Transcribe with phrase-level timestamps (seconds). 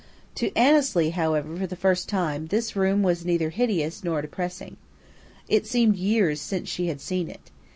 [0.33, 4.77] To Annesley, however, for the first time, this room was neither hideous nor depressing.
[5.47, 7.51] It seemed years since she had seen it.